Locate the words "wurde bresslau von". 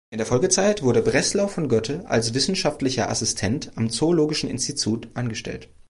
0.81-1.69